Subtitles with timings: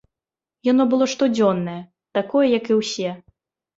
[0.71, 1.77] Яно было штодзённае,
[2.21, 3.09] такое, як і ўсе.